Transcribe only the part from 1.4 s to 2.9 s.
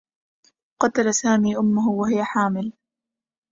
أمه وهي حامل